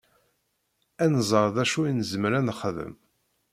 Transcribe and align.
Ad 1.03 1.09
nẓer 1.13 1.47
d 1.55 1.57
acu 1.63 1.79
i 1.89 1.91
nezmer 1.93 2.31
ad 2.39 2.43
nexdem. 2.47 2.93